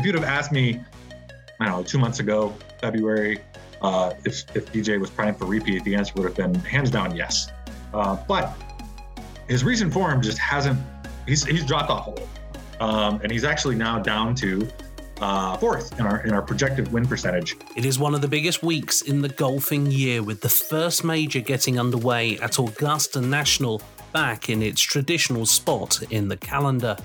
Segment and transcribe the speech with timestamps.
[0.00, 0.80] if you'd have asked me,
[1.60, 3.38] I don't know, two months ago, February,
[3.82, 7.14] uh, if, if DJ was primed for repeat, the answer would have been hands down
[7.14, 7.50] yes.
[7.92, 8.56] Uh, but
[9.46, 10.80] his recent form just hasn't,
[11.26, 12.28] he's, he's dropped off a little.
[12.80, 14.66] Um, and he's actually now down to
[15.20, 17.58] uh, fourth in our in our projected win percentage.
[17.76, 21.40] It is one of the biggest weeks in the golfing year, with the first major
[21.40, 23.82] getting underway at Augusta National
[24.14, 26.96] back in its traditional spot in the calendar.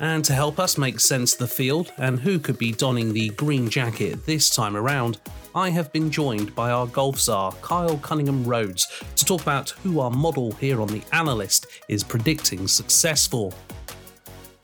[0.00, 3.30] And to help us make sense of the field and who could be donning the
[3.30, 5.20] green jacket this time around,
[5.54, 8.84] I have been joined by our golf czar, Kyle Cunningham Rhoads,
[9.16, 13.52] to talk about who our model here on The Analyst is predicting success for.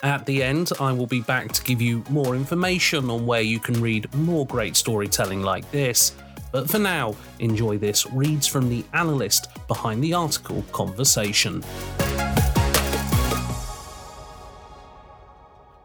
[0.05, 3.59] At the end, I will be back to give you more information on where you
[3.59, 6.14] can read more great storytelling like this.
[6.53, 11.64] But for now, enjoy this reads from the analyst behind the article conversation.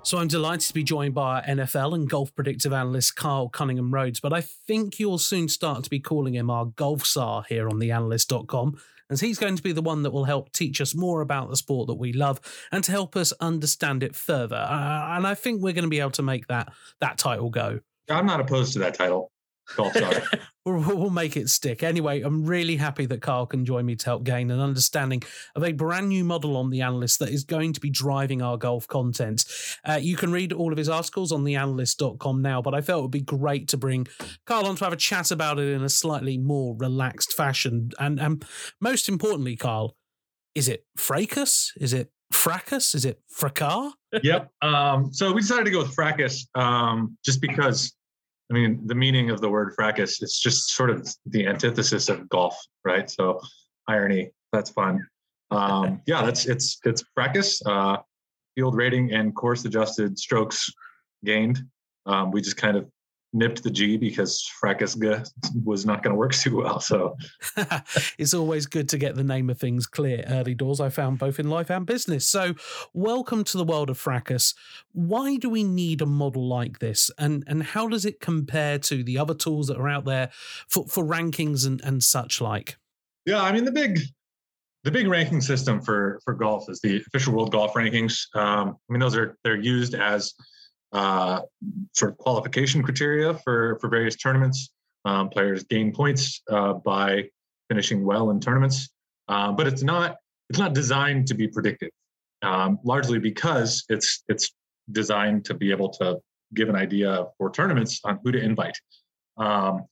[0.10, 3.92] So I'm delighted to be joined by our NFL and golf predictive analyst Kyle Cunningham
[3.92, 7.70] Rhoads, but I think you'll soon start to be calling him our golf czar here
[7.70, 11.22] on theanalyst.com as he's going to be the one that will help teach us more
[11.22, 14.56] about the sport that we love and to help us understand it further.
[14.56, 17.80] Uh, and I think we're going to be able to make that that title go.
[18.10, 19.32] I'm not opposed to that title.
[19.76, 19.96] Golf
[20.66, 21.84] we'll, we'll make it stick.
[21.84, 25.24] Anyway, I'm really happy that Carl can join me to help gain an understanding
[25.56, 28.58] of a brand new model on the analyst that is going to be driving our
[28.58, 29.46] golf content.
[29.88, 33.02] Uh, you can read all of his articles on theanalyst.com now, but I felt it
[33.04, 34.08] would be great to bring
[34.46, 37.92] Carl on to have a chat about it in a slightly more relaxed fashion.
[38.00, 38.46] And, and
[38.80, 39.96] most importantly, Carl,
[40.56, 41.74] is it fracas?
[41.78, 42.96] Is it fracas?
[42.96, 43.94] Is it fracas?
[44.24, 44.52] yep.
[44.62, 47.94] Um, so we decided to go with fracas um, just because
[48.50, 52.28] I mean, the meaning of the word fracas is just sort of the antithesis of
[52.30, 53.10] golf, right?
[53.10, 53.40] So
[53.88, 55.06] irony, that's fun.
[55.52, 57.98] Um, yeah, that's it's it's fracas, uh,
[58.56, 60.70] field rating and course adjusted strokes
[61.24, 61.60] gained.
[62.06, 62.90] Um, we just kind of
[63.34, 64.98] nipped the G because fracas
[65.64, 66.80] was not going to work too well.
[66.80, 67.16] So
[68.18, 70.80] it's always good to get the name of things clear early doors.
[70.80, 72.26] I found both in life and business.
[72.28, 72.56] So
[72.94, 74.54] welcome to the world of fracas.
[74.92, 79.04] Why do we need a model like this, and and how does it compare to
[79.04, 80.30] the other tools that are out there
[80.68, 82.78] for for rankings and and such like?
[83.26, 84.00] Yeah, I mean the big
[84.84, 88.26] the big ranking system for for golf is the official world golf rankings.
[88.36, 90.34] Um, I mean those are they're used as
[90.92, 91.42] uh,
[91.94, 94.72] sort of qualification criteria for for various tournaments.
[95.06, 97.30] Um, players gain points uh, by
[97.70, 98.90] finishing well in tournaments,
[99.28, 100.18] uh, but it's not
[100.50, 101.92] it's not designed to be predictive.
[102.42, 104.52] Um, largely because it's it's
[104.92, 106.20] designed to be able to
[106.54, 108.78] give an idea for tournaments on who to invite.
[109.38, 109.86] Um,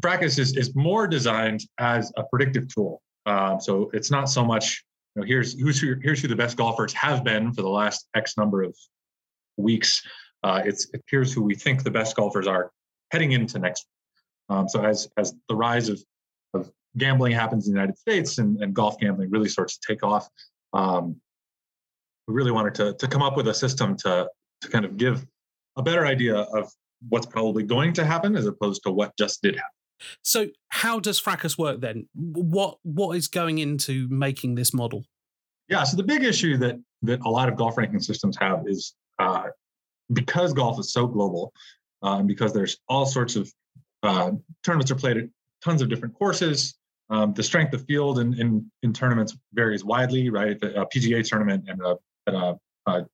[0.00, 3.02] Fracas is, is more designed as a predictive tool.
[3.26, 6.56] Um, so it's not so much, you know, here's who's who, here's who the best
[6.56, 8.76] golfers have been for the last X number of
[9.58, 10.02] weeks.
[10.42, 12.70] Uh, it's here's who we think the best golfers are
[13.10, 13.86] heading into next.
[14.48, 16.00] Um, so as as the rise of
[16.54, 20.02] of gambling happens in the United States and, and golf gambling really starts to take
[20.02, 20.28] off,
[20.72, 21.16] um,
[22.26, 24.28] we really wanted to to come up with a system to
[24.60, 25.26] to kind of give
[25.76, 26.70] a better idea of
[27.08, 29.70] what's probably going to happen as opposed to what just did happen.
[30.22, 32.08] So how does Fracas work then?
[32.14, 35.04] What what is going into making this model?
[35.68, 38.94] Yeah, so the big issue that that a lot of golf ranking systems have is
[39.18, 39.44] uh,
[40.12, 41.52] because golf is so global,
[42.02, 43.52] uh, and because there's all sorts of
[44.02, 44.32] uh,
[44.64, 45.24] tournaments are played at
[45.62, 46.74] tons of different courses.
[47.10, 50.56] Um, the strength of field in, in, in tournaments varies widely, right?
[50.62, 51.96] A PGA tournament and a,
[52.26, 53.06] and a, a,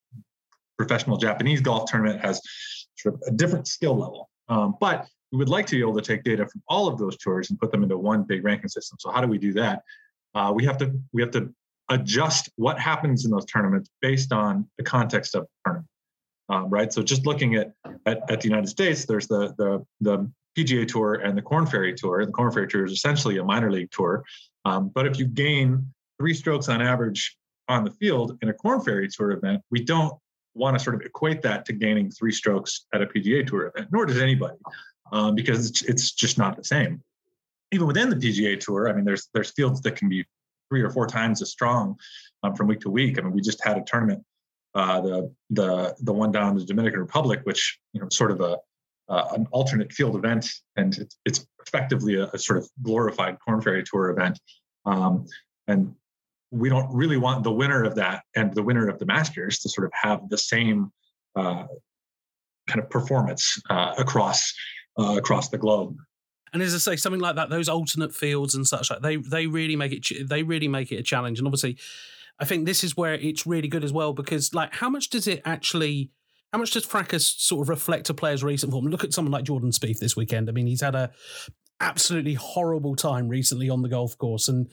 [0.76, 2.40] professional Japanese golf tournament has
[2.96, 4.28] sort of a different skill level.
[4.48, 7.16] Um, but we would like to be able to take data from all of those
[7.16, 8.98] tours and put them into one big ranking system.
[9.00, 9.82] So how do we do that?
[10.34, 11.54] Uh, we have to we have to
[11.90, 15.88] adjust what happens in those tournaments based on the context of the tournament
[16.48, 16.92] um, right?
[16.92, 17.72] So just looking at,
[18.06, 21.94] at, at the United States, there's the the the PGA Tour and the Korn Ferry
[21.94, 22.24] Tour.
[22.26, 24.24] The Korn Ferry Tour is essentially a minor league tour,
[24.64, 27.36] um, but if you gain three strokes on average
[27.68, 30.14] on the field in a Korn Ferry Tour event, we don't
[30.54, 33.88] want to sort of equate that to gaining three strokes at a PGA Tour event,
[33.90, 34.56] nor does anybody,
[35.12, 37.02] um, because it's, it's just not the same.
[37.72, 40.24] Even within the PGA Tour, I mean, there's there's fields that can be
[40.68, 41.96] three or four times as strong
[42.42, 43.18] um, from week to week.
[43.18, 44.24] I mean, we just had a tournament
[44.74, 48.40] uh, the the the one down in the Dominican Republic, which you know sort of
[48.40, 48.58] a
[49.08, 53.60] uh, an alternate field event, and it's, it's effectively a, a, sort of glorified Korn
[53.60, 54.40] Ferry Tour event.
[54.86, 55.26] Um,
[55.68, 55.94] and
[56.50, 59.68] we don't really want the winner of that and the winner of the Masters to
[59.68, 60.90] sort of have the same
[61.36, 61.64] uh,
[62.66, 64.52] kind of performance uh, across
[64.98, 65.96] uh, across the globe.
[66.52, 69.46] And as I say, something like that, those alternate fields and such like they they
[69.46, 71.38] really make it they really make it a challenge.
[71.38, 71.76] And obviously,
[72.38, 75.26] I think this is where it's really good as well because, like, how much does
[75.26, 76.10] it actually?
[76.54, 78.86] how much does Fracas sort of reflect a player's recent form?
[78.86, 80.48] Look at someone like Jordan Spieth this weekend.
[80.48, 81.10] I mean, he's had a
[81.80, 84.68] absolutely horrible time recently on the golf course, and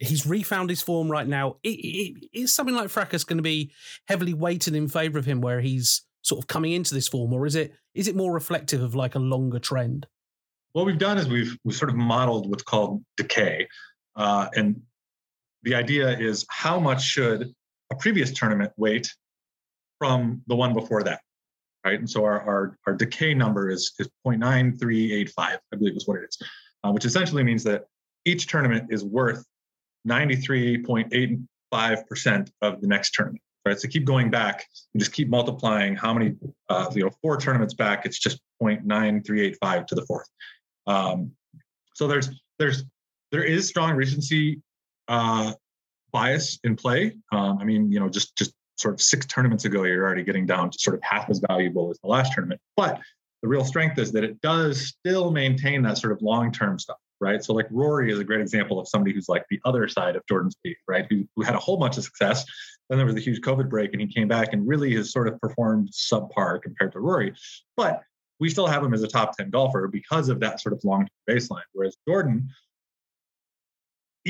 [0.00, 1.58] he's refound his form right now.
[1.62, 3.70] It, it, is something like Fracas going to be
[4.08, 7.46] heavily weighted in favour of him, where he's sort of coming into this form, or
[7.46, 10.08] is it is it more reflective of like a longer trend?
[10.72, 13.68] What we've done is we've we've sort of modeled what's called decay,
[14.16, 14.82] uh, and
[15.62, 17.52] the idea is how much should
[17.90, 19.12] a previous tournament weight
[19.98, 21.20] from the one before that,
[21.84, 21.98] right?
[21.98, 26.24] And so our our, our decay number is is 0.9385, I believe is what it
[26.28, 26.38] is,
[26.84, 27.84] uh, which essentially means that
[28.24, 29.44] each tournament is worth
[30.08, 33.78] 93.85% of the next tournament right?
[33.78, 36.34] So keep going back, you just keep multiplying how many,
[36.68, 40.28] uh, you know, four tournaments back, it's just 0.9385 to the fourth.
[40.86, 41.32] Um,
[41.94, 42.84] so there's, there's,
[43.32, 44.60] there is strong recency
[45.10, 45.52] uh,
[46.12, 47.16] bias in play.
[47.32, 50.46] Um, I mean, you know, just, just sort of six tournaments ago, you're already getting
[50.46, 52.62] down to sort of half as valuable as the last tournament.
[52.76, 52.98] But
[53.42, 57.44] the real strength is that it does still maintain that sort of long-term stuff right?
[57.44, 60.22] So like Rory is a great example of somebody who's like the other side of
[60.26, 61.06] Jordan Spieth, right?
[61.10, 62.44] Who, who had a whole bunch of success.
[62.88, 65.28] Then there was a huge COVID break and he came back and really has sort
[65.28, 67.34] of performed subpar compared to Rory.
[67.76, 68.02] But
[68.40, 71.08] we still have him as a top 10 golfer because of that sort of long-term
[71.28, 71.62] baseline.
[71.72, 72.48] Whereas Jordan,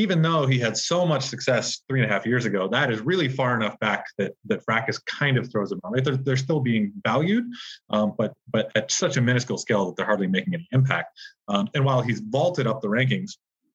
[0.01, 3.03] even though he had so much success three and a half years ago, that is
[3.03, 5.93] really far enough back that that Fracas kind of throws them out.
[5.93, 6.03] Right?
[6.03, 7.45] They're, they're still being valued,
[7.91, 11.19] um, but but at such a minuscule scale that they're hardly making any impact.
[11.49, 13.33] Um, and while he's vaulted up the rankings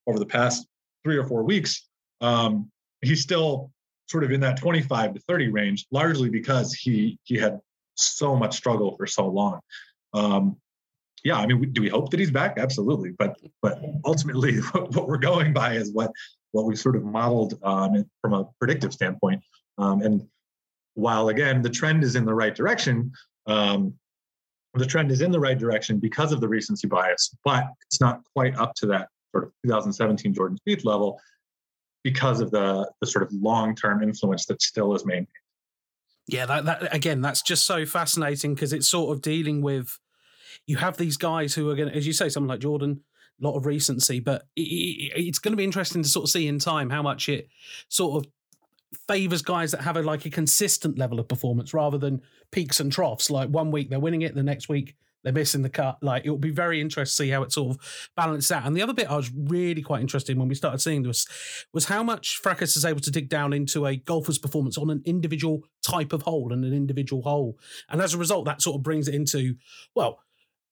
[0.08, 0.66] over the past
[1.04, 1.88] three or four weeks,
[2.22, 3.72] um, he's still
[4.08, 7.60] sort of in that 25 to 30 range, largely because he he had
[7.94, 9.60] so much struggle for so long.
[10.14, 10.58] Um,
[11.26, 12.60] yeah, I mean, do we hope that he's back?
[12.60, 14.58] Absolutely, but but ultimately,
[14.94, 16.12] what we're going by is what
[16.52, 19.42] what we've sort of modeled um, from a predictive standpoint.
[19.80, 20.22] Um, and
[20.94, 23.12] while again, the trend is in the right direction,
[23.48, 23.96] um,
[24.76, 28.22] the trend is in the right direction because of the recency bias, but it's not
[28.36, 31.20] quite up to that sort of 2017 Jordan Spieth level
[32.04, 35.28] because of the the sort of long term influence that still is maintained.
[36.28, 39.98] Yeah, that, that again, that's just so fascinating because it's sort of dealing with
[40.66, 43.02] you have these guys who are going to, as you say, someone like Jordan,
[43.42, 46.30] a lot of recency, but it, it, it's going to be interesting to sort of
[46.30, 47.50] see in time how much it
[47.90, 48.32] sort of
[49.08, 52.22] favors guys that have a like a consistent level of performance rather than
[52.52, 53.30] peaks and troughs.
[53.30, 55.98] Like one week they're winning it, the next week they're missing the cut.
[56.02, 58.66] Like it will be very interesting to see how it sort of balances out.
[58.66, 61.28] And the other bit I was really quite interested in when we started seeing this
[61.74, 65.02] was how much Fracas is able to dig down into a golfer's performance on an
[65.04, 67.58] individual type of hole and an individual hole.
[67.90, 69.56] And as a result, that sort of brings it into,
[69.96, 70.20] well,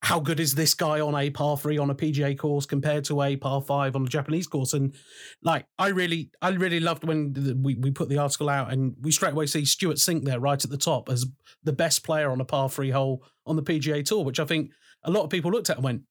[0.03, 3.21] how good is this guy on a par three on a PGA course compared to
[3.21, 4.73] a par five on a Japanese course?
[4.73, 4.94] And
[5.41, 9.13] like, I really, I really loved when we, we put the article out and we
[9.13, 11.25] straight away see Stewart Cink there right at the top as
[11.63, 14.71] the best player on a par three hole on the PGA Tour, which I think
[15.05, 16.01] a lot of people looked at and went,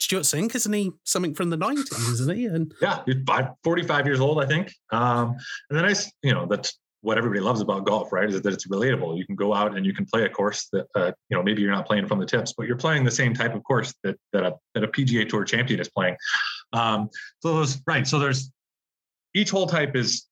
[0.00, 2.44] Stewart Cink, isn't he something from the 90s, isn't he?
[2.44, 3.16] And yeah, he's
[3.64, 4.72] 45 years old, I think.
[4.90, 5.36] Um,
[5.68, 8.28] and then I, you know, that's what everybody loves about golf, right?
[8.28, 9.16] Is that it's relatable.
[9.16, 11.62] You can go out and you can play a course that uh, you know maybe
[11.62, 14.16] you're not playing from the tips, but you're playing the same type of course that
[14.32, 16.16] that a, that a PGA Tour champion is playing.
[16.72, 17.08] Um,
[17.40, 18.06] so those right.
[18.06, 18.52] So there's
[19.34, 20.26] each hole type is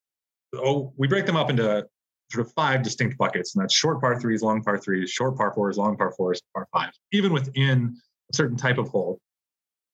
[0.55, 1.87] oh we break them up into
[2.31, 5.53] sort of five distinct buckets, and that's short par threes, long par threes, short par
[5.55, 6.98] fours, long par fours, par fives.
[7.13, 7.96] Even within
[8.31, 9.19] a certain type of hole,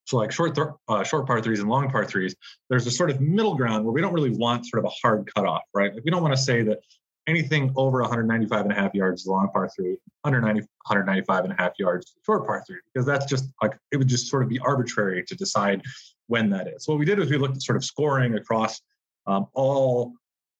[0.04, 2.34] so like short th- uh, short par threes and long par threes,
[2.68, 5.30] there's a sort of middle ground where we don't really want sort of a hard
[5.34, 5.94] cutoff, right?
[5.94, 6.80] Like we don't want to say that
[7.26, 11.44] anything over 195 and a half yards is a long par three, under 90, 195
[11.44, 14.28] and a half yards is short par three, because that's just like it would just
[14.28, 15.82] sort of be arbitrary to decide
[16.26, 16.84] when that is.
[16.84, 18.80] So what we did was we looked at sort of scoring across
[19.26, 20.12] um, all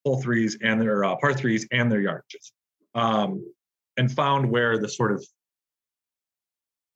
[0.05, 2.53] hole threes and their uh, par threes and their yardages,
[2.95, 3.45] um,
[3.97, 5.25] and found where the sort of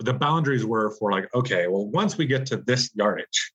[0.01, 3.53] the boundaries were for like, okay, well, once we get to this yardage,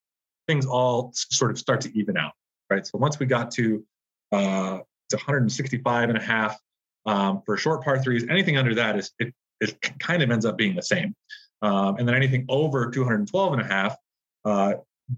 [0.48, 2.34] things all sort of start to even out,
[2.70, 2.86] right?
[2.86, 3.84] So once we got to
[4.32, 6.58] uh, it's 165 and a half
[7.06, 10.58] um, for short par threes, anything under that is it, it kind of ends up
[10.58, 11.16] being the same.
[11.62, 13.96] Um, and then anything over 212 and a half,
[14.44, 14.74] uh,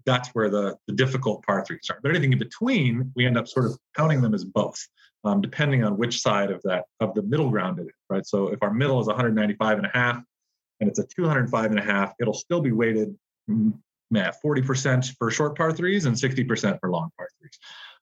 [0.05, 1.99] that's where the, the difficult par threes are.
[2.01, 4.79] But anything in between, we end up sort of counting them as both,
[5.23, 8.25] um, depending on which side of that of the middle ground it is, right?
[8.25, 10.21] So if our middle is 195 and a half,
[10.79, 13.15] and it's a 205 and a half, it'll still be weighted
[13.49, 13.73] mm,
[14.13, 17.59] 40% for short par threes and 60% for long par threes.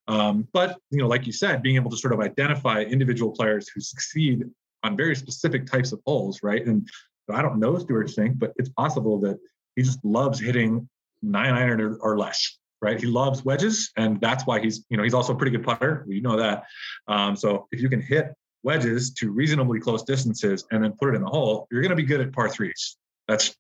[0.08, 3.70] Um, but you know, like you said, being able to sort of identify individual players
[3.70, 4.44] who succeed
[4.84, 6.66] on very specific types of holes, right?
[6.66, 6.88] And
[7.32, 9.40] I don't know Stewart Cink, but it's possible that
[9.76, 10.90] he just loves hitting
[11.22, 13.00] nine iron or, or, less, right?
[13.00, 16.06] He loves wedges, and that's why he's you know he's also a pretty good putter.
[16.08, 16.66] You know that.
[17.08, 21.16] Um, so if you can hit wedges to reasonably close distances and then put it
[21.16, 22.98] in the hole, you're going to be good at par threes.
[23.28, 23.56] That's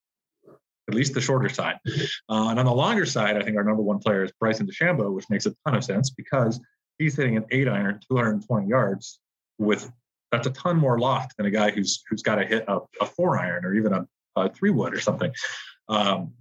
[0.90, 1.78] at least the shorter side.
[2.30, 5.14] Uh, and on the longer side, I think our number one player is Bryson DeChambeau,
[5.14, 6.60] which makes a ton of sense because
[6.98, 9.20] he's hitting an eight iron, 220 yards
[9.58, 9.92] with
[10.32, 13.06] that's a ton more loft than a guy who's who's got to hit a, a,
[13.06, 15.32] four iron or even a, a three wood or something.
[15.88, 16.34] Um,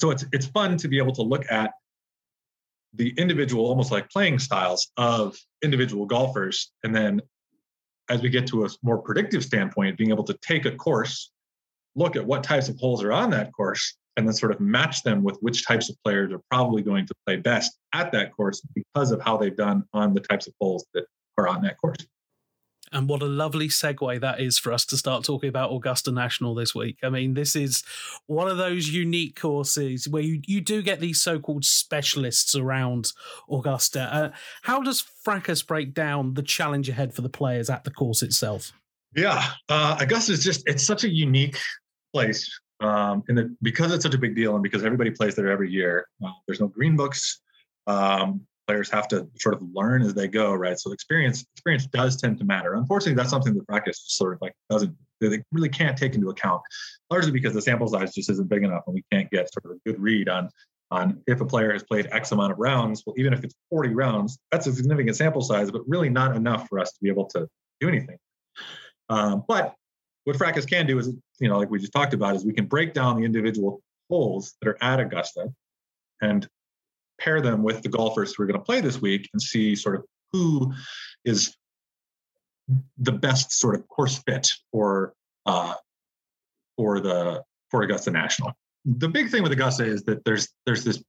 [0.00, 1.70] so it's it's fun to be able to look at
[2.94, 7.22] the individual, almost like playing styles of individual golfers, and then
[8.08, 11.30] as we get to a more predictive standpoint, being able to take a course,
[11.94, 15.02] look at what types of holes are on that course, and then sort of match
[15.02, 18.62] them with which types of players are probably going to play best at that course
[18.74, 21.04] because of how they've done on the types of holes that
[21.38, 21.96] are on that course.
[22.92, 26.54] And what a lovely segue that is for us to start talking about Augusta National
[26.54, 26.98] this week.
[27.02, 27.82] I mean, this is
[28.26, 33.12] one of those unique courses where you, you do get these so called specialists around
[33.50, 34.00] Augusta.
[34.12, 34.30] Uh,
[34.62, 38.72] how does Fracas break down the challenge ahead for the players at the course itself?
[39.14, 41.58] Yeah, uh, Augusta is just, it's such a unique
[42.12, 42.48] place.
[42.80, 45.70] Um, and the, because it's such a big deal and because everybody plays there every
[45.70, 47.40] year, uh, there's no green books.
[47.86, 50.78] Um, players have to sort of learn as they go, right?
[50.78, 52.74] So experience experience does tend to matter.
[52.74, 56.62] Unfortunately, that's something that Fracas sort of like doesn't they really can't take into account,
[57.10, 59.72] largely because the sample size just isn't big enough, and we can't get sort of
[59.72, 60.48] a good read on
[60.90, 63.02] on if a player has played X amount of rounds.
[63.06, 66.68] Well, even if it's 40 rounds, that's a significant sample size, but really not enough
[66.68, 67.48] for us to be able to
[67.80, 68.18] do anything.
[69.08, 69.74] Um, but
[70.24, 72.66] what Fracas can do is, you know, like we just talked about, is we can
[72.66, 75.48] break down the individual holes that are at Augusta
[76.20, 76.46] and
[77.22, 79.96] pair them with the golfers who are going to play this week and see sort
[79.96, 80.72] of who
[81.24, 81.56] is
[82.98, 85.12] the best sort of course fit for
[85.46, 85.74] uh,
[86.76, 88.52] for the for Augusta National.
[88.84, 91.02] The big thing with Augusta is that there's there's this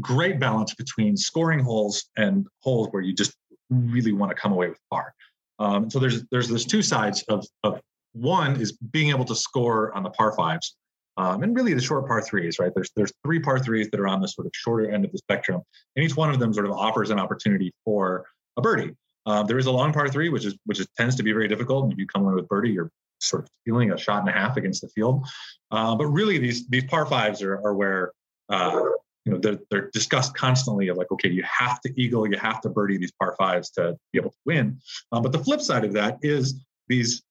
[0.00, 3.34] great balance between scoring holes and holes where you just
[3.70, 5.14] really want to come away with par.
[5.58, 7.80] Um, so there's there's there's two sides of of
[8.12, 10.76] one is being able to score on the par fives,
[11.18, 12.72] um, and really the short par threes, right?
[12.74, 15.18] There's there's three par threes that are on the sort of shorter end of the
[15.18, 15.60] spectrum,
[15.96, 18.24] and each one of them sort of offers an opportunity for
[18.56, 18.94] a birdie.
[19.26, 21.48] Um, there is a long par three, which is which is, tends to be very
[21.48, 21.84] difficult.
[21.84, 24.32] And if you come in with birdie, you're sort of feeling a shot and a
[24.32, 25.26] half against the field.
[25.72, 28.12] Uh, but really, these these par fives are, are where
[28.48, 28.80] uh,
[29.24, 32.60] you know they're, they're discussed constantly of like, okay, you have to eagle, you have
[32.60, 34.80] to birdie these par fives to be able to win.
[35.10, 37.24] Um, but the flip side of that is these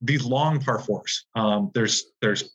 [0.00, 1.26] these long par fours.
[1.34, 2.54] Um, there's there's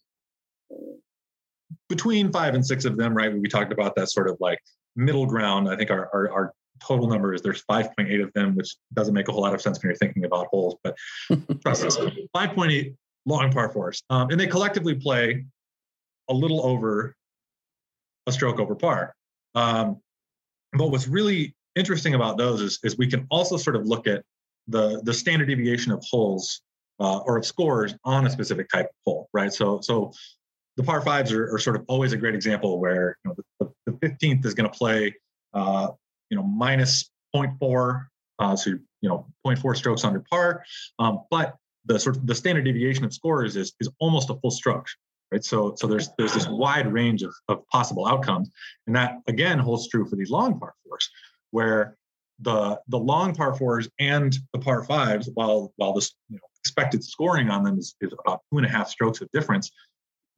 [1.88, 3.36] between five and six of them, right?
[3.36, 4.60] We talked about that sort of like
[4.96, 5.70] middle ground.
[5.70, 6.54] I think our, our, our
[6.86, 9.82] total number is there's 5.8 of them, which doesn't make a whole lot of sense
[9.82, 10.96] when you're thinking about holes, but
[11.62, 12.96] trust us, 5.8
[13.26, 14.04] long par fours.
[14.10, 15.46] Um, and they collectively play
[16.30, 17.16] a little over
[18.28, 19.16] a stroke over par.
[19.56, 20.00] Um,
[20.74, 24.24] but what's really interesting about those is, is we can also sort of look at
[24.68, 26.62] the, the standard deviation of holes
[27.00, 29.52] uh, or of scores on a specific type of hole, right?
[29.52, 30.12] So, so
[30.80, 33.70] the par fives are, are, sort of always a great example where you know, the,
[33.86, 35.14] the 15th is going to play,
[35.54, 35.90] uh,
[36.30, 38.06] you know, minus 0.4,
[38.40, 40.64] uh, so you know, 0.4 strokes under par,
[40.98, 44.52] um, but the sort of the standard deviation of scores is is almost a full
[44.52, 44.86] stroke,
[45.34, 45.44] right?
[45.44, 48.50] So so there's there's this wide range of, of possible outcomes,
[48.88, 51.10] and that again holds true for these long par fours,
[51.52, 51.98] where
[52.40, 57.04] the the long par fours and the par fives, while while this you know, expected
[57.04, 59.72] scoring on them is, is about two and a half strokes of difference,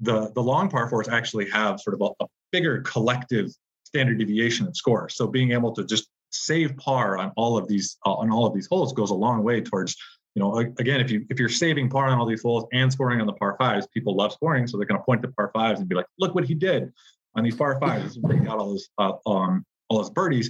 [0.02, 3.50] the, the long par fours actually have sort of a, a bigger collective
[3.86, 5.10] standard deviation of score.
[5.10, 8.54] So being able to just save par on all of these uh, on all of
[8.54, 9.96] these holes goes a long way towards
[10.34, 13.20] you know again if you if you're saving par on all these holes and scoring
[13.20, 15.82] on the par fives people love scoring so they're going to point to par fives
[15.82, 16.92] and be like look what he did
[17.36, 20.50] on these par fives bring out all those uh, um, all those birdies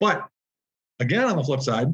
[0.00, 0.26] but
[0.98, 1.88] again on the flip side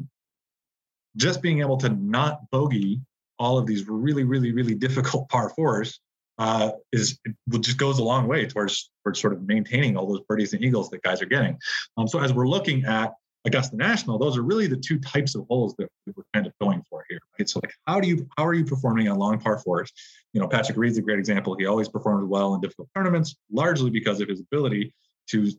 [1.15, 2.99] just being able to not bogey
[3.37, 5.99] all of these really really really difficult par fours
[6.37, 10.21] uh, is will just goes a long way towards towards sort of maintaining all those
[10.27, 11.57] birdies and eagles that guys are getting.
[11.97, 13.13] Um, so as we're looking at
[13.45, 16.83] Augusta National, those are really the two types of holes that we're kind of going
[16.89, 17.19] for here.
[17.39, 17.49] Right?
[17.49, 19.91] So like how do you how are you performing on long par fours?
[20.33, 21.55] You know, Patrick Reed's a great example.
[21.57, 24.93] He always performs well in difficult tournaments, largely because of his ability
[25.29, 25.51] to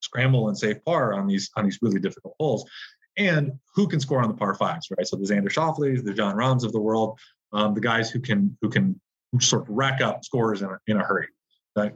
[0.00, 2.68] scramble and save par on these on these really difficult holes.
[3.16, 5.06] And who can score on the par fives, right?
[5.06, 7.18] So the Xander Schauffele's, the Jon Rahms of the world,
[7.52, 9.00] um, the guys who can who can
[9.40, 11.28] sort of rack up scores in a, in a hurry.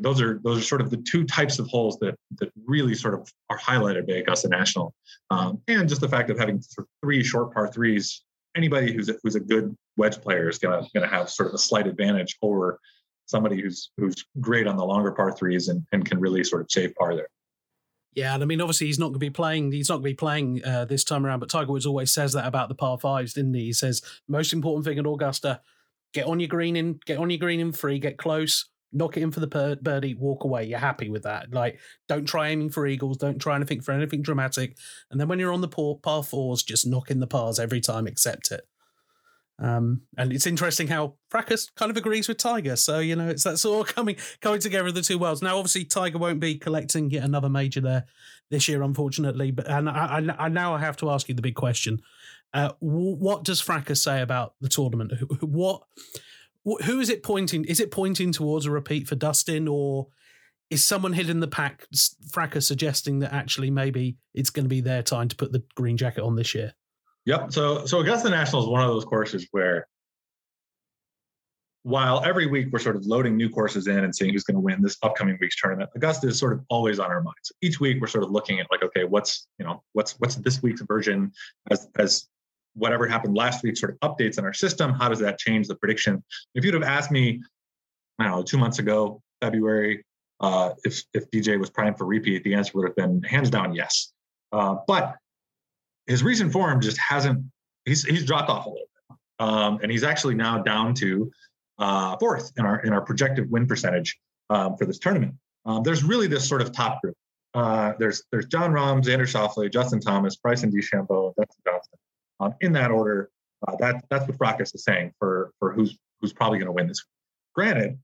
[0.01, 3.15] those are those are sort of the two types of holes that that really sort
[3.15, 4.95] of are highlighted by Augusta National,
[5.31, 8.23] um, and just the fact of having sort of three short par threes.
[8.57, 11.59] Anybody who's a, who's a good wedge player is gonna gonna have sort of a
[11.59, 12.81] slight advantage over
[13.27, 16.69] somebody who's who's great on the longer par threes and, and can really sort of
[16.71, 17.29] save par there.
[18.15, 19.71] Yeah, and I mean, obviously, he's not going to be playing.
[19.71, 21.41] He's not going to be playing uh, this time around.
[21.41, 23.67] But Tiger Woods always says that about the par fives, didn't he?
[23.67, 25.61] He says most important thing at Augusta:
[26.13, 29.23] get on your green in, get on your green in free, get close, knock it
[29.23, 30.65] in for the birdie, walk away.
[30.65, 31.53] You're happy with that.
[31.53, 33.19] Like, don't try aiming for eagles.
[33.19, 34.77] Don't try anything for anything dramatic.
[35.11, 37.81] And then when you're on the par, par fours, just knock in the pars every
[37.81, 38.07] time.
[38.07, 38.67] Accept it.
[39.61, 42.77] Um, and it's interesting how Fracas kind of agrees with Tiger.
[42.77, 45.43] So, you know, it's that sort of coming coming together of the two worlds.
[45.43, 48.05] Now, obviously, Tiger won't be collecting yet another major there
[48.51, 49.51] this year, unfortunately.
[49.51, 52.01] But and I, I, I now I have to ask you the big question:
[52.55, 55.13] uh, What does Fracas say about the tournament?
[55.41, 55.83] What
[56.85, 57.65] who is it pointing?
[57.65, 60.09] Is it pointing towards a repeat for Dustin, or
[60.71, 61.87] is someone hidden in the pack?
[62.31, 65.97] Fracas suggesting that actually maybe it's going to be their time to put the green
[65.97, 66.75] jacket on this year.
[67.25, 67.53] Yep.
[67.53, 69.87] So so Augusta National is one of those courses where
[71.83, 74.61] while every week we're sort of loading new courses in and seeing who's going to
[74.61, 77.53] win this upcoming week's tournament, Augusta is sort of always on our minds.
[77.63, 80.63] Each week we're sort of looking at like, okay, what's you know what's what's this
[80.63, 81.33] week's version
[81.71, 82.27] as as
[82.79, 84.93] whatever happened last week sort of updates in our system.
[84.93, 86.23] How does that change the prediction?
[86.55, 87.43] If you'd have asked me,
[88.19, 90.05] I don't know, two months ago, February,
[90.41, 93.75] uh, if if DJ was primed for repeat, the answer would have been hands down
[93.75, 94.13] yes.
[94.53, 95.17] Uh, but
[96.07, 97.45] his recent form just hasn't.
[97.85, 101.31] He's he's dropped off a little bit, um, and he's actually now down to
[101.79, 104.19] uh, fourth in our in our projected win percentage
[104.51, 105.35] um, for this tournament.
[105.67, 107.17] Um, there's really this sort of top group.
[107.55, 111.98] Uh, there's there's Jon Rahm, Xander Schauffele, Justin Thomas, Bryson DeChambeau, Dustin Johnson.
[112.41, 113.31] Um, in that order,
[113.67, 116.87] uh, that that's what Fracas is saying for for who's who's probably going to win
[116.87, 117.05] this.
[117.55, 117.99] Granted,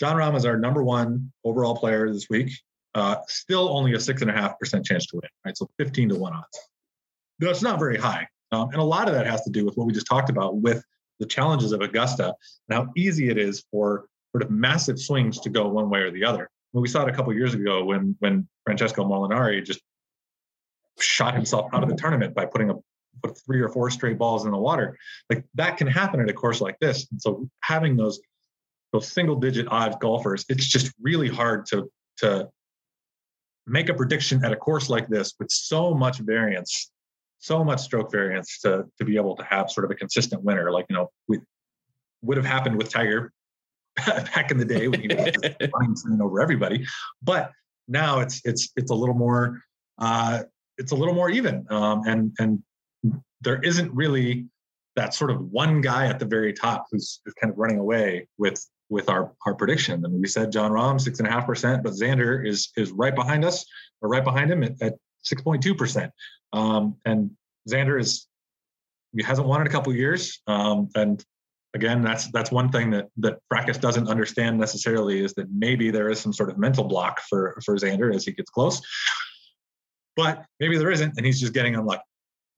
[0.00, 2.52] Jon Rahm is our number one overall player this week.
[2.94, 5.56] Uh, still only a six and a half percent chance to win, right?
[5.56, 6.58] So 15 to one odds
[7.38, 8.26] that's not very high.
[8.52, 10.56] Um, and a lot of that has to do with what we just talked about
[10.56, 10.82] with
[11.18, 12.34] the challenges of Augusta
[12.68, 16.10] and how easy it is for sort of massive swings to go one way or
[16.10, 16.48] the other.
[16.72, 19.80] Well, we saw it a couple years ago when when Francesco Molinari just
[21.00, 22.74] shot himself out of the tournament by putting a
[23.22, 24.96] put three or four straight balls in the water.
[25.30, 27.06] Like that can happen at a course like this.
[27.10, 28.20] And so having those
[28.92, 32.48] those single digit odds golfers, it's just really hard to to
[33.66, 36.90] make a prediction at a course like this with so much variance
[37.38, 40.70] so much stroke variance to to be able to have sort of a consistent winner.
[40.70, 41.40] Like you know, we
[42.22, 43.32] would have happened with Tiger
[44.06, 46.86] back in the day when he was running over everybody,
[47.22, 47.52] but
[47.86, 49.62] now it's it's it's a little more
[49.98, 50.42] uh,
[50.76, 52.62] it's a little more even, um, and and
[53.40, 54.46] there isn't really
[54.96, 58.26] that sort of one guy at the very top who's, who's kind of running away
[58.36, 60.04] with with our our prediction.
[60.04, 62.90] I mean, we said Jon Rahm six and a half percent, but Xander is is
[62.90, 63.64] right behind us
[64.00, 66.12] or right behind him at, at 6.2 percent.
[66.52, 67.30] Um, and
[67.68, 68.26] Xander is
[69.16, 70.40] he hasn't won in a couple years.
[70.46, 71.24] Um, and
[71.74, 76.10] again, that's that's one thing that that Fracas doesn't understand necessarily is that maybe there
[76.10, 78.80] is some sort of mental block for for Xander as he gets close.
[80.16, 82.02] But maybe there isn't, and he's just getting unlucky.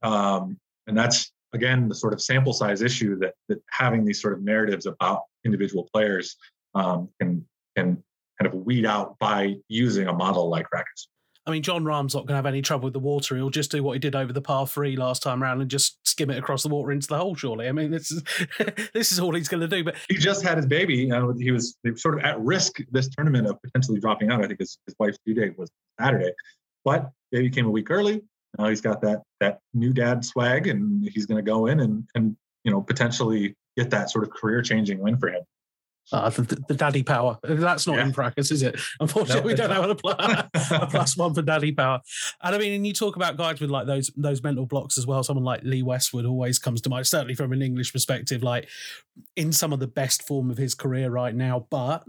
[0.02, 4.34] Um, and that's again the sort of sample size issue that that having these sort
[4.34, 6.36] of narratives about individual players
[6.74, 7.44] um, can
[7.76, 8.02] can
[8.40, 11.08] kind of weed out by using a model like Fracas.
[11.46, 13.34] I mean, Jon Rahm's not going to have any trouble with the water.
[13.34, 15.98] He'll just do what he did over the par three last time around and just
[16.06, 17.34] skim it across the water into the hole.
[17.34, 18.22] Surely, I mean, this is
[18.94, 19.82] this is all he's going to do.
[19.82, 20.96] But he just had his baby.
[20.96, 24.44] You know, he was sort of at risk this tournament of potentially dropping out.
[24.44, 26.32] I think his, his wife's due date was Saturday,
[26.84, 28.22] but baby came a week early.
[28.58, 32.04] Now he's got that that new dad swag, and he's going to go in and
[32.14, 35.42] and you know potentially get that sort of career changing win for him.
[36.12, 37.38] Uh, the, the, daddy power.
[37.44, 38.04] That's not yeah.
[38.04, 38.80] in practice, is it?
[38.98, 42.00] Unfortunately, no, we don't have a, pl- a plus one for daddy power.
[42.42, 45.06] And I mean, and you talk about guys with like those those mental blocks as
[45.06, 45.22] well.
[45.22, 48.68] Someone like Lee Westwood always comes to mind, certainly from an English perspective, like
[49.36, 51.66] in some of the best form of his career right now.
[51.70, 52.04] But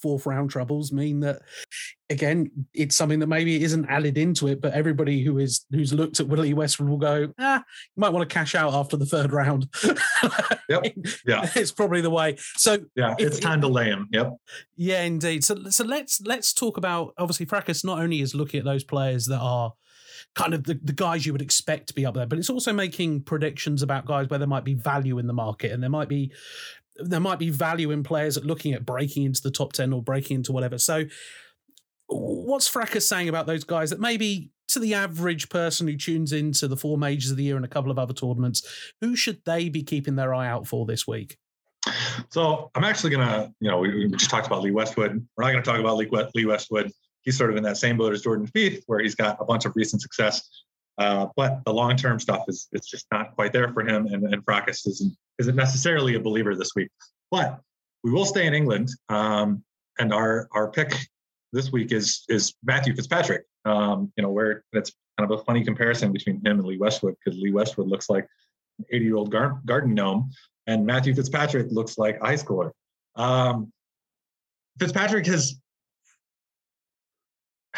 [0.00, 1.42] fourth round troubles mean that
[2.08, 6.20] again, it's something that maybe isn't added into it, but everybody who is who's looked
[6.20, 9.32] at Willie Westwood will go, ah, you might want to cash out after the third
[9.32, 9.68] round.
[10.68, 10.84] yep.
[11.26, 11.48] Yeah.
[11.60, 12.36] It's probably the way.
[12.56, 14.08] So yeah, it's time to lay him.
[14.12, 14.36] Yep.
[14.76, 15.44] Yeah, indeed.
[15.44, 19.26] So so let's let's talk about obviously Fracas not only is looking at those players
[19.26, 19.72] that are
[20.34, 22.72] kind of the, the guys you would expect to be up there, but it's also
[22.72, 26.08] making predictions about guys where there might be value in the market and there might
[26.08, 26.32] be
[27.02, 30.02] there might be value in players at looking at breaking into the top 10 or
[30.02, 30.76] breaking into whatever.
[30.76, 31.04] So
[32.08, 36.68] what's Fracas saying about those guys that maybe to the average person who tunes into
[36.68, 39.68] the four majors of the year and a couple of other tournaments, who should they
[39.68, 41.38] be keeping their eye out for this week?
[42.28, 45.26] So I'm actually gonna, you know, we, we just talked about Lee Westwood.
[45.36, 45.96] We're not gonna talk about
[46.34, 46.92] Lee Westwood.
[47.22, 49.64] He's sort of in that same boat as Jordan Spieth, where he's got a bunch
[49.64, 50.48] of recent success.
[50.98, 54.44] Uh, but the long-term stuff is it's just not quite there for him, and, and
[54.44, 56.88] Fracas isn't isn't necessarily a believer this week.
[57.30, 57.60] But
[58.04, 59.62] we will stay in England, um,
[59.98, 60.94] and our our pick
[61.52, 63.44] this week is is Matthew Fitzpatrick.
[63.64, 67.14] Um, you know, where it's kind of a funny comparison between him and Lee Westwood
[67.22, 68.26] because Lee Westwood looks like
[68.78, 70.30] an 80 year old gar- garden gnome,
[70.66, 72.70] and Matthew Fitzpatrick looks like a high schooler.
[73.16, 73.72] Um,
[74.78, 75.60] Fitzpatrick has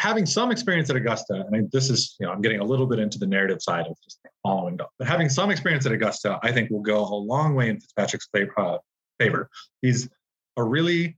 [0.03, 2.85] having some experience at Augusta, and I, this is, you know, I'm getting a little
[2.85, 6.39] bit into the narrative side of just following up, but having some experience at Augusta,
[6.43, 8.79] I think will go a long way in Fitzpatrick's favor.
[9.21, 9.45] Uh.
[9.81, 10.09] He's
[10.57, 11.17] a really,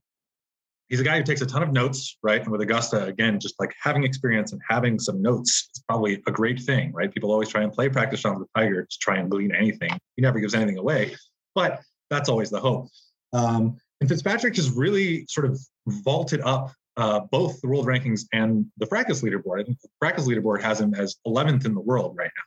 [0.88, 2.40] he's a guy who takes a ton of notes, right?
[2.40, 6.30] And with Augusta, again, just like having experience and having some notes is probably a
[6.30, 7.12] great thing, right?
[7.12, 9.90] People always try and play practice rounds with Tiger to try and glean anything.
[10.14, 11.16] He never gives anything away,
[11.56, 12.86] but that's always the hope.
[13.32, 18.66] Um, and Fitzpatrick has really sort of vaulted up uh, both the world rankings and
[18.78, 19.60] the Fracas leaderboard.
[19.60, 22.42] I think the Fracas leaderboard has him as 11th in the world right now,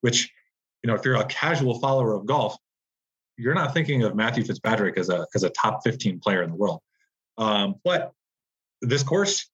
[0.00, 0.30] which,
[0.82, 2.56] you know, if you're a casual follower of golf,
[3.36, 6.56] you're not thinking of Matthew Fitzpatrick as a as a top 15 player in the
[6.56, 6.80] world.
[7.38, 8.12] Um, but
[8.82, 9.48] this course,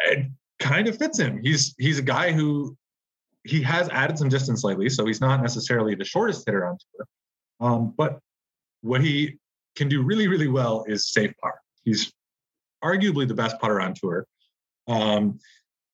[0.00, 0.26] it
[0.58, 1.40] kind of fits him.
[1.42, 2.76] He's he's a guy who
[3.44, 7.06] he has added some distance lately, so he's not necessarily the shortest hitter on tour.
[7.60, 8.18] Um, but
[8.80, 9.38] what he
[9.76, 11.54] can do really, really well is safe par.
[11.84, 12.12] He's
[12.84, 14.26] arguably the best putter on tour.
[14.86, 15.38] Um,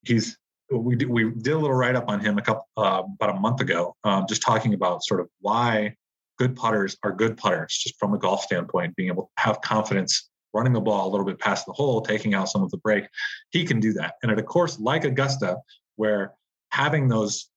[0.03, 0.37] he's
[0.73, 3.41] we did, we did a little write up on him a couple uh, about a
[3.41, 5.95] month ago, um, just talking about sort of why
[6.39, 10.31] good putters are good putters, just from a golf standpoint, being able to have confidence
[10.53, 13.05] running the ball a little bit past the hole, taking out some of the break.
[13.51, 15.57] He can do that, and at a course like Augusta,
[15.97, 16.35] where
[16.71, 17.49] having those,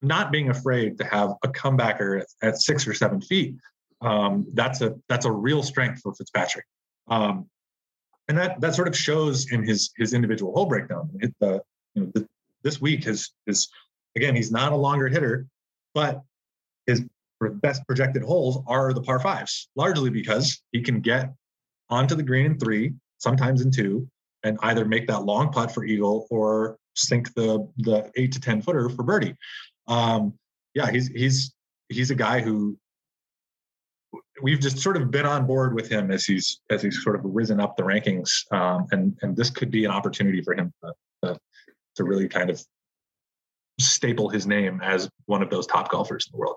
[0.00, 3.54] not being afraid to have a comebacker at, at six or seven feet,
[4.00, 6.64] um, that's a that's a real strength for Fitzpatrick.
[7.08, 7.48] Um,
[8.28, 11.10] and that that sort of shows in his his individual hole breakdown.
[11.20, 11.60] It, the
[11.94, 12.26] you know the,
[12.62, 13.68] this week his his
[14.16, 15.46] again he's not a longer hitter,
[15.94, 16.22] but
[16.86, 17.04] his
[17.40, 21.32] best projected holes are the par fives, largely because he can get
[21.90, 24.08] onto the green in three, sometimes in two,
[24.44, 28.62] and either make that long putt for eagle or sink the the eight to ten
[28.62, 29.34] footer for birdie.
[29.88, 30.34] Um,
[30.74, 31.54] yeah, he's he's
[31.88, 32.78] he's a guy who
[34.42, 37.22] we've just sort of been on board with him as he's as he's sort of
[37.24, 40.92] risen up the rankings, um, and and this could be an opportunity for him to,
[41.22, 41.38] to,
[41.96, 42.62] to really kind of
[43.80, 46.56] staple his name as one of those top golfers in the world.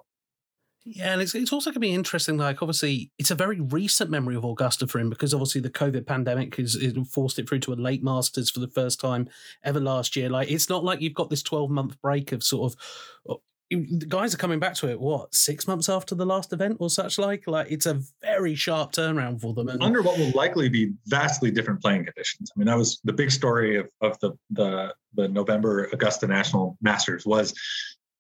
[0.88, 2.38] Yeah, and it's, it's also going to be interesting.
[2.38, 6.06] Like, obviously, it's a very recent memory of Augusta for him because obviously the COVID
[6.06, 6.78] pandemic has,
[7.12, 9.28] forced it through to a late Masters for the first time
[9.64, 10.30] ever last year.
[10.30, 12.72] Like, it's not like you've got this 12 month break of sort
[13.28, 13.40] of
[13.72, 16.90] the guys are coming back to it what six months after the last event or
[16.90, 17.48] such like?
[17.48, 21.52] Like it's a very sharp turnaround for them and under what will likely be vastly
[21.52, 22.52] different playing conditions.
[22.56, 26.78] I mean that was the big story of, of the, the the november augusta national
[26.82, 27.54] masters was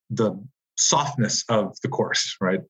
[0.09, 0.33] the
[0.77, 2.61] softness of the course right?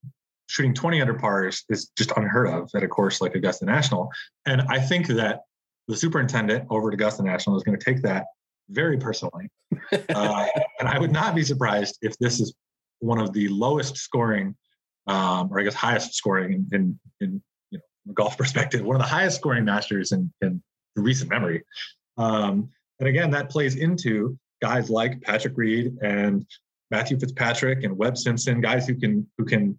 [0.47, 4.11] Shooting 20 under pars is just unheard of at a course like augusta national.
[4.45, 5.41] And i think that
[5.87, 8.25] the superintendent over at augusta national is going to take that
[8.69, 9.49] very personally.
[10.09, 10.47] Uh,
[10.79, 12.53] and I would not be surprised if this is
[12.99, 14.55] one of the lowest scoring,
[15.07, 19.07] um, or I guess highest scoring in, in, you know, golf perspective, one of the
[19.07, 20.61] highest scoring masters in, in
[20.95, 21.63] recent memory.
[22.17, 26.45] Um, and again, that plays into guys like Patrick Reed and
[26.91, 29.77] Matthew Fitzpatrick and Webb Simpson, guys who can who can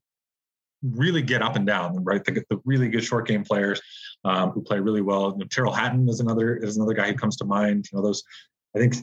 [0.82, 2.22] really get up and down, right?
[2.24, 3.80] The, the really good short game players
[4.24, 5.32] um, who play really well.
[5.32, 7.86] You know, Tyrrell Hatton is another is another guy who comes to mind.
[7.90, 8.22] You know, those.
[8.74, 8.96] I think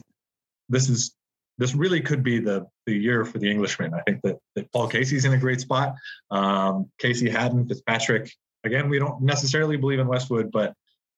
[0.68, 1.16] this is
[1.58, 3.94] this really could be the the year for the Englishman.
[3.94, 5.94] I think that, that Paul Casey's in a great spot.
[6.30, 8.30] Um, Casey Hatton, Fitzpatrick.
[8.64, 10.74] Again, we don't necessarily believe in Westwood, but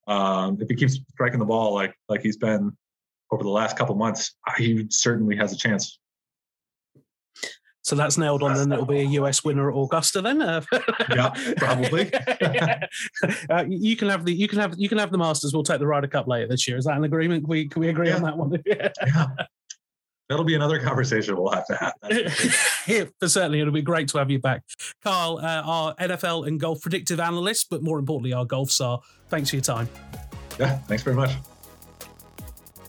[0.07, 2.77] um, if he keeps striking the ball like like he's been
[3.31, 5.99] over the last couple months, he certainly has a chance.
[7.83, 8.55] So that's nailed on.
[8.55, 10.21] Then it'll be a US winner at Augusta.
[10.21, 10.61] Then, uh,
[11.15, 12.13] yeah, probably.
[13.49, 15.55] uh, you can have the you can have you can have the Masters.
[15.55, 16.77] We'll take the Ryder Cup later this year.
[16.77, 17.45] Is that an agreement?
[17.45, 18.17] Can we can we agree yeah.
[18.17, 18.61] on that one?
[18.67, 19.47] yeah
[20.29, 21.95] that'll be another conversation we'll have to have.
[22.87, 24.63] yeah, for certainly, it'll be great to have you back,
[25.03, 29.01] Carl, uh, our NFL and golf predictive analyst, but more importantly, our golf star.
[29.29, 29.89] Thanks for your time.
[30.59, 31.31] Yeah, thanks very much.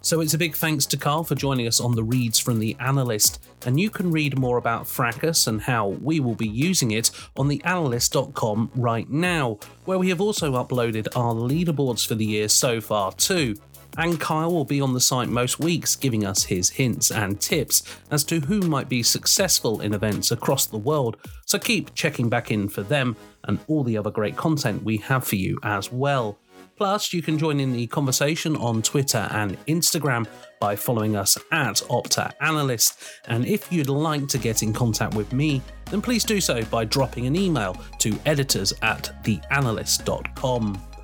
[0.08, 2.78] So it's a big thanks to Carl for joining us on the reads from the
[2.80, 3.43] analyst.
[3.65, 7.50] And you can read more about Fracas and how we will be using it on
[7.50, 13.12] theanalyst.com right now, where we have also uploaded our leaderboards for the year so far
[13.12, 13.58] too
[13.97, 17.83] and Kyle will be on the site most weeks giving us his hints and tips
[18.12, 22.51] as to who might be successful in events across the world, so keep checking back
[22.51, 26.38] in for them and all the other great content we have for you as well.
[26.77, 30.27] Plus, you can join in the conversation on Twitter and Instagram
[30.60, 32.99] by following us at Opta Analyst.
[33.27, 36.86] And if you'd like to get in contact with me, then please do so by
[36.86, 40.96] dropping an email to editors at theanalyst.com.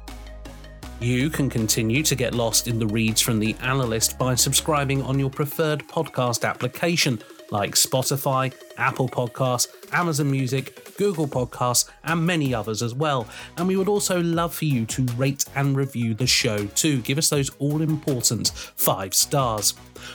[1.03, 5.19] You can continue to get lost in the reads from the analyst by subscribing on
[5.19, 12.81] your preferred podcast application like Spotify, Apple Podcasts, Amazon Music, Google Podcasts, and many others
[12.81, 13.27] as well.
[13.57, 17.01] And we would also love for you to rate and review the show too.
[17.01, 19.73] Give us those all important five stars.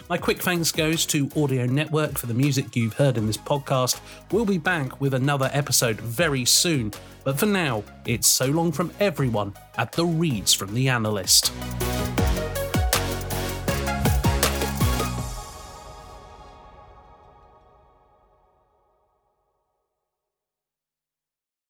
[0.08, 4.00] My quick thanks goes to Audio Network for the music you've heard in this podcast.
[4.30, 6.92] We'll be back with another episode very soon.
[7.24, 11.52] But for now, it's so long from everyone at the Reads from the Analyst.